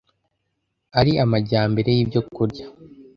ari 0.99 1.11
amajyambere 1.23 1.89
y’ibyo 1.97 2.21
kurya 2.35 2.65